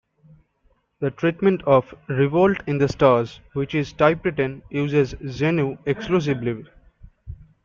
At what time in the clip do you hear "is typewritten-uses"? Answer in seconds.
3.75-5.13